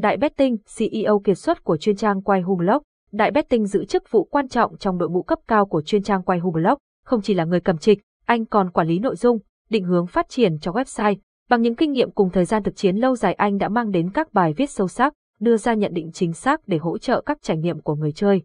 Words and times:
Đại 0.00 0.16
Betting, 0.16 0.56
CEO 0.78 1.18
kiệt 1.18 1.38
xuất 1.38 1.64
của 1.64 1.76
chuyên 1.76 1.96
trang 1.96 2.22
quay 2.22 2.40
Hublog. 2.40 2.82
Đại 3.12 3.30
Betting 3.30 3.66
giữ 3.66 3.84
chức 3.84 4.10
vụ 4.10 4.24
quan 4.24 4.48
trọng 4.48 4.78
trong 4.78 4.98
đội 4.98 5.10
ngũ 5.10 5.22
cấp 5.22 5.38
cao 5.48 5.66
của 5.66 5.82
chuyên 5.82 6.02
trang 6.02 6.22
quay 6.22 6.38
Hublog, 6.38 6.78
không 7.04 7.22
chỉ 7.22 7.34
là 7.34 7.44
người 7.44 7.60
cầm 7.60 7.78
trịch, 7.78 7.98
anh 8.26 8.46
còn 8.46 8.70
quản 8.70 8.88
lý 8.88 8.98
nội 8.98 9.16
dung, 9.16 9.38
định 9.70 9.84
hướng 9.84 10.06
phát 10.06 10.28
triển 10.28 10.58
cho 10.58 10.72
website. 10.72 11.16
Bằng 11.50 11.62
những 11.62 11.74
kinh 11.74 11.92
nghiệm 11.92 12.10
cùng 12.10 12.30
thời 12.30 12.44
gian 12.44 12.62
thực 12.62 12.76
chiến 12.76 12.96
lâu 12.96 13.16
dài 13.16 13.34
anh 13.34 13.58
đã 13.58 13.68
mang 13.68 13.90
đến 13.90 14.10
các 14.14 14.32
bài 14.32 14.52
viết 14.56 14.70
sâu 14.70 14.88
sắc, 14.88 15.12
đưa 15.40 15.56
ra 15.56 15.74
nhận 15.74 15.94
định 15.94 16.10
chính 16.12 16.32
xác 16.32 16.68
để 16.68 16.78
hỗ 16.78 16.98
trợ 16.98 17.20
các 17.26 17.38
trải 17.42 17.56
nghiệm 17.56 17.80
của 17.80 17.94
người 17.94 18.12
chơi. 18.12 18.42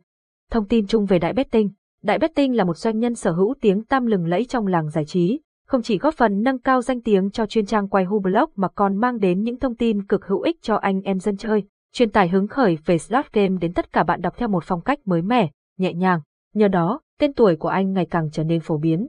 Thông 0.52 0.68
tin 0.68 0.88
chung 0.88 1.06
về 1.06 1.20
Đại 1.20 1.34
Betting 1.34 1.70
Đại 2.04 2.20
Betting 2.20 2.56
là 2.56 2.64
một 2.64 2.78
doanh 2.78 3.00
nhân 3.00 3.16
sở 3.16 3.32
hữu 3.32 3.54
tiếng 3.62 3.84
tăm 3.86 4.06
lừng 4.06 4.26
lẫy 4.26 4.46
trong 4.46 4.68
làng 4.68 4.90
giải 4.90 5.06
trí, 5.06 5.40
không 5.74 5.82
chỉ 5.82 5.98
góp 5.98 6.14
phần 6.14 6.44
nâng 6.44 6.60
cao 6.60 6.82
danh 6.82 7.02
tiếng 7.02 7.32
cho 7.32 7.46
chuyên 7.46 7.66
trang 7.66 7.88
quay 7.88 8.04
Hublog 8.04 8.50
mà 8.56 8.68
còn 8.68 8.98
mang 8.98 9.20
đến 9.20 9.42
những 9.44 9.60
thông 9.60 9.76
tin 9.76 10.06
cực 10.06 10.26
hữu 10.26 10.42
ích 10.42 10.62
cho 10.62 10.76
anh 10.76 11.02
em 11.02 11.20
dân 11.20 11.38
chơi, 11.38 11.64
truyền 11.94 12.12
tải 12.12 12.30
hứng 12.30 12.48
khởi 12.48 12.78
về 12.86 12.98
slot 12.98 13.34
game 13.34 13.58
đến 13.62 13.74
tất 13.74 13.94
cả 13.94 14.04
bạn 14.04 14.22
đọc 14.22 14.34
theo 14.38 14.48
một 14.48 14.64
phong 14.64 14.82
cách 14.82 15.00
mới 15.06 15.22
mẻ, 15.22 15.50
nhẹ 15.78 15.94
nhàng. 15.94 16.22
Nhờ 16.54 16.68
đó, 16.68 17.02
tên 17.20 17.34
tuổi 17.34 17.56
của 17.56 17.68
anh 17.68 17.94
ngày 17.94 18.06
càng 18.06 18.30
trở 18.32 18.44
nên 18.44 18.60
phổ 18.60 18.78
biến. 18.78 19.08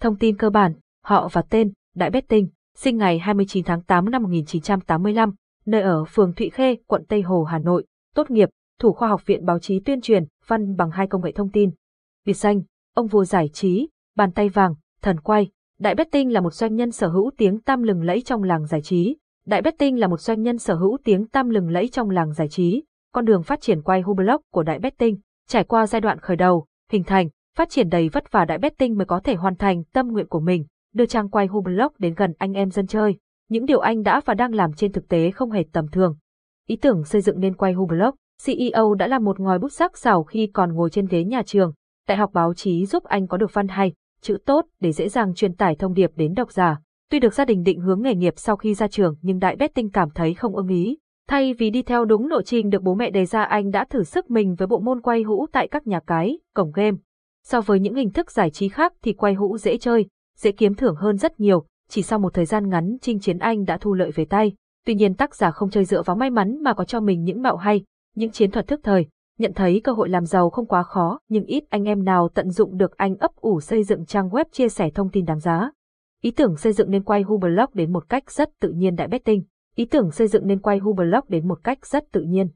Thông 0.00 0.16
tin 0.16 0.36
cơ 0.36 0.50
bản, 0.50 0.74
họ 1.04 1.28
và 1.32 1.42
tên, 1.42 1.72
Đại 1.94 2.10
Betting, 2.10 2.48
sinh 2.76 2.96
ngày 2.96 3.18
29 3.18 3.64
tháng 3.64 3.82
8 3.82 4.10
năm 4.10 4.22
1985, 4.22 5.34
nơi 5.66 5.82
ở 5.82 6.04
phường 6.04 6.34
Thụy 6.34 6.50
Khê, 6.50 6.76
quận 6.86 7.04
Tây 7.08 7.22
Hồ, 7.22 7.44
Hà 7.44 7.58
Nội, 7.58 7.86
tốt 8.14 8.30
nghiệp, 8.30 8.48
thủ 8.80 8.92
khoa 8.92 9.08
học 9.08 9.26
viện 9.26 9.44
báo 9.46 9.58
chí 9.58 9.80
tuyên 9.80 10.00
truyền, 10.00 10.24
văn 10.46 10.76
bằng 10.76 10.90
hai 10.90 11.06
công 11.06 11.24
nghệ 11.24 11.32
thông 11.32 11.50
tin. 11.50 11.70
Biệt 12.24 12.34
danh, 12.34 12.62
ông 12.94 13.06
vua 13.06 13.24
giải 13.24 13.48
trí, 13.52 13.88
bàn 14.16 14.32
tay 14.32 14.48
vàng, 14.48 14.74
thần 15.02 15.20
quay. 15.20 15.50
Đại 15.84 15.94
Betting 15.94 16.32
là 16.32 16.40
một 16.40 16.52
doanh 16.52 16.74
nhân 16.74 16.92
sở 16.92 17.08
hữu 17.08 17.30
tiếng 17.36 17.60
tăm 17.60 17.82
lừng 17.82 18.02
lẫy 18.02 18.22
trong 18.22 18.42
làng 18.42 18.66
giải 18.66 18.82
trí. 18.82 19.16
Đại 19.46 19.62
Betting 19.62 19.98
là 19.98 20.06
một 20.06 20.20
doanh 20.20 20.42
nhân 20.42 20.58
sở 20.58 20.74
hữu 20.74 20.98
tiếng 21.04 21.26
tăm 21.26 21.50
lừng 21.50 21.68
lẫy 21.68 21.88
trong 21.88 22.10
làng 22.10 22.32
giải 22.32 22.48
trí. 22.48 22.84
Con 23.12 23.24
đường 23.24 23.42
phát 23.42 23.60
triển 23.60 23.82
quay 23.82 24.00
Hublog 24.00 24.40
của 24.52 24.62
Đại 24.62 24.78
Betting, 24.78 25.16
trải 25.48 25.64
qua 25.64 25.86
giai 25.86 26.00
đoạn 26.00 26.18
khởi 26.18 26.36
đầu, 26.36 26.66
hình 26.90 27.04
thành, 27.04 27.28
phát 27.56 27.70
triển 27.70 27.88
đầy 27.88 28.08
vất 28.08 28.32
vả 28.32 28.44
Đại 28.44 28.58
Betting 28.58 28.96
mới 28.98 29.04
có 29.04 29.20
thể 29.20 29.34
hoàn 29.34 29.56
thành 29.56 29.84
tâm 29.92 30.08
nguyện 30.08 30.26
của 30.28 30.40
mình, 30.40 30.64
đưa 30.94 31.06
trang 31.06 31.28
quay 31.30 31.46
Hublog 31.46 31.92
đến 31.98 32.14
gần 32.14 32.32
anh 32.38 32.52
em 32.52 32.70
dân 32.70 32.86
chơi. 32.86 33.16
Những 33.48 33.66
điều 33.66 33.78
anh 33.78 34.02
đã 34.02 34.20
và 34.24 34.34
đang 34.34 34.54
làm 34.54 34.72
trên 34.72 34.92
thực 34.92 35.08
tế 35.08 35.30
không 35.30 35.50
hề 35.50 35.64
tầm 35.72 35.88
thường. 35.88 36.16
Ý 36.66 36.76
tưởng 36.76 37.04
xây 37.04 37.20
dựng 37.20 37.40
nên 37.40 37.54
quay 37.54 37.72
Hublog, 37.72 38.14
CEO 38.44 38.94
đã 38.94 39.06
là 39.06 39.18
một 39.18 39.40
ngòi 39.40 39.58
bút 39.58 39.72
sắc 39.72 39.98
sảo 39.98 40.24
khi 40.24 40.46
còn 40.46 40.72
ngồi 40.72 40.90
trên 40.90 41.06
ghế 41.06 41.24
nhà 41.24 41.42
trường. 41.46 41.72
Đại 42.08 42.18
học 42.18 42.30
báo 42.32 42.54
chí 42.54 42.86
giúp 42.86 43.04
anh 43.04 43.26
có 43.26 43.36
được 43.36 43.54
văn 43.54 43.68
hay, 43.68 43.92
chữ 44.24 44.38
tốt 44.46 44.66
để 44.80 44.92
dễ 44.92 45.08
dàng 45.08 45.34
truyền 45.34 45.54
tải 45.54 45.74
thông 45.74 45.94
điệp 45.94 46.10
đến 46.16 46.34
độc 46.34 46.52
giả. 46.52 46.80
Tuy 47.10 47.20
được 47.20 47.34
gia 47.34 47.44
đình 47.44 47.62
định 47.62 47.80
hướng 47.80 48.02
nghề 48.02 48.14
nghiệp 48.14 48.34
sau 48.36 48.56
khi 48.56 48.74
ra 48.74 48.88
trường 48.88 49.16
nhưng 49.22 49.38
Đại 49.38 49.56
Betting 49.56 49.90
cảm 49.90 50.10
thấy 50.10 50.34
không 50.34 50.56
ưng 50.56 50.68
ý. 50.68 50.98
Thay 51.28 51.54
vì 51.54 51.70
đi 51.70 51.82
theo 51.82 52.04
đúng 52.04 52.28
lộ 52.28 52.42
trình 52.42 52.70
được 52.70 52.82
bố 52.82 52.94
mẹ 52.94 53.10
đề 53.10 53.26
ra 53.26 53.42
anh 53.44 53.70
đã 53.70 53.84
thử 53.84 54.02
sức 54.02 54.30
mình 54.30 54.54
với 54.54 54.66
bộ 54.66 54.78
môn 54.78 55.00
quay 55.00 55.22
hũ 55.22 55.46
tại 55.52 55.68
các 55.68 55.86
nhà 55.86 56.00
cái, 56.06 56.38
cổng 56.54 56.72
game. 56.74 56.96
So 57.44 57.60
với 57.60 57.80
những 57.80 57.94
hình 57.94 58.10
thức 58.10 58.30
giải 58.30 58.50
trí 58.50 58.68
khác 58.68 58.92
thì 59.02 59.12
quay 59.12 59.34
hũ 59.34 59.58
dễ 59.58 59.76
chơi, 59.76 60.06
dễ 60.36 60.52
kiếm 60.52 60.74
thưởng 60.74 60.96
hơn 60.96 61.16
rất 61.16 61.40
nhiều, 61.40 61.66
chỉ 61.88 62.02
sau 62.02 62.18
một 62.18 62.34
thời 62.34 62.44
gian 62.44 62.68
ngắn 62.68 62.96
Trinh 63.00 63.20
Chiến 63.20 63.38
Anh 63.38 63.64
đã 63.64 63.78
thu 63.80 63.94
lợi 63.94 64.10
về 64.10 64.24
tay. 64.24 64.52
Tuy 64.86 64.94
nhiên 64.94 65.14
tác 65.14 65.34
giả 65.34 65.50
không 65.50 65.70
chơi 65.70 65.84
dựa 65.84 66.02
vào 66.02 66.16
may 66.16 66.30
mắn 66.30 66.62
mà 66.62 66.74
có 66.74 66.84
cho 66.84 67.00
mình 67.00 67.24
những 67.24 67.42
mạo 67.42 67.56
hay, 67.56 67.84
những 68.14 68.30
chiến 68.30 68.50
thuật 68.50 68.66
thức 68.66 68.80
thời, 68.82 69.06
nhận 69.38 69.52
thấy 69.54 69.80
cơ 69.84 69.92
hội 69.92 70.08
làm 70.08 70.24
giàu 70.24 70.50
không 70.50 70.66
quá 70.66 70.82
khó, 70.82 71.18
nhưng 71.28 71.44
ít 71.44 71.64
anh 71.70 71.84
em 71.84 72.04
nào 72.04 72.28
tận 72.34 72.50
dụng 72.50 72.76
được 72.76 72.96
anh 72.96 73.16
ấp 73.16 73.30
ủ 73.36 73.60
xây 73.60 73.84
dựng 73.84 74.06
trang 74.06 74.28
web 74.28 74.44
chia 74.52 74.68
sẻ 74.68 74.90
thông 74.94 75.10
tin 75.10 75.24
đáng 75.24 75.40
giá. 75.40 75.70
Ý 76.22 76.30
tưởng 76.30 76.56
xây 76.56 76.72
dựng 76.72 76.90
nên 76.90 77.02
quay 77.02 77.22
Hublog 77.22 77.70
đến 77.74 77.92
một 77.92 78.08
cách 78.08 78.30
rất 78.30 78.50
tự 78.60 78.70
nhiên 78.70 78.94
đại 78.94 79.08
betting. 79.08 79.42
Ý 79.76 79.84
tưởng 79.84 80.10
xây 80.10 80.28
dựng 80.28 80.46
nên 80.46 80.60
quay 80.60 80.78
Hublog 80.78 81.24
đến 81.28 81.48
một 81.48 81.58
cách 81.64 81.86
rất 81.86 82.04
tự 82.12 82.20
nhiên. 82.20 82.48